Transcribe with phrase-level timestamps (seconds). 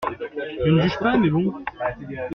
[0.65, 1.53] Je ne juge pas, mais bon.